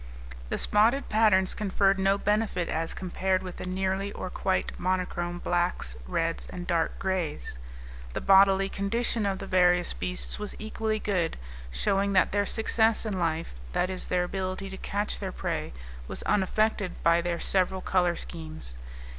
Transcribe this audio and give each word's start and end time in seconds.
The 0.49 0.57
spotted 0.57 1.09
patterns 1.09 1.53
conferred 1.53 1.99
no 1.99 2.17
benefit 2.17 2.67
as 2.69 2.95
compared 2.95 3.43
with 3.43 3.57
the 3.57 3.67
nearly 3.67 4.11
or 4.11 4.31
quite 4.31 4.71
monochrome 4.79 5.37
blacks, 5.37 5.95
reds, 6.07 6.47
and 6.47 6.65
dark 6.65 6.97
grays. 6.97 7.59
The 8.13 8.19
bodily 8.21 8.67
condition 8.67 9.27
of 9.27 9.37
the 9.37 9.45
various 9.45 9.93
beasts 9.93 10.39
was 10.39 10.55
equally 10.57 10.97
good, 10.97 11.37
showing 11.69 12.13
that 12.13 12.31
their 12.31 12.47
success 12.47 13.05
in 13.05 13.19
life, 13.19 13.53
that 13.73 13.91
is, 13.91 14.07
their 14.07 14.23
ability 14.23 14.71
to 14.71 14.77
catch 14.77 15.19
their 15.19 15.31
prey, 15.31 15.71
was 16.07 16.23
unaffected 16.23 17.03
by 17.03 17.21
their 17.21 17.39
several 17.39 17.81
color 17.81 18.15
schemes. 18.15 18.77